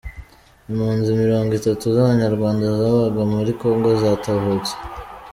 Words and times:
Impunzi 0.69 1.09
mirongo 1.23 1.49
itanu 1.59 1.87
z’abanyarwanda 1.95 2.65
zabaga 2.81 3.21
muri 3.33 3.51
Congo 3.61 3.89
zatahutse 4.01 4.73